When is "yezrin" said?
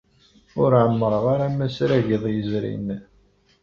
2.33-2.87